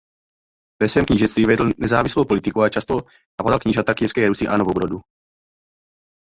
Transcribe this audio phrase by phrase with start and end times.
[0.81, 2.95] Ve svém knížectví vedl nezávislou politiku a často
[3.39, 5.01] napadal knížata Kyjevské Rusi a Novgorodu.